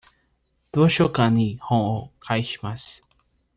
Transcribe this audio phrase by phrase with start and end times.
[0.73, 3.07] 図書館に本を返します。